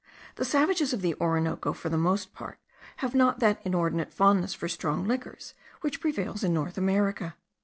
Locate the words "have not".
2.95-3.37